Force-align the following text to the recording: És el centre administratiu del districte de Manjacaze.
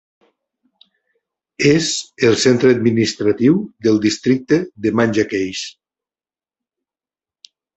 És 1.71 1.89
el 2.29 2.37
centre 2.45 2.71
administratiu 2.77 3.59
del 3.89 4.01
districte 4.09 4.59
de 4.87 4.95
Manjacaze. 5.01 5.71